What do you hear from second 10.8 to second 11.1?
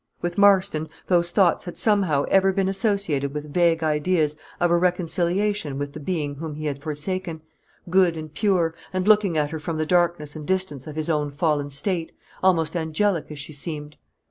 of his